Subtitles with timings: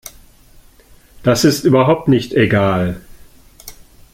[1.21, 3.01] Das ist überhaupt nicht egal.